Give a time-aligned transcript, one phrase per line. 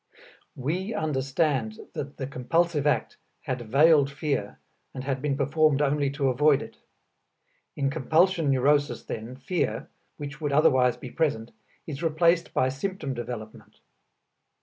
[0.55, 4.57] We understand that the compulsive act had veiled fear
[4.95, 6.77] and had been performed only to avoid it.
[7.75, 11.51] In compulsion neurosis then, fear, which would otherwise be present,
[11.85, 13.79] is replaced by symptom development.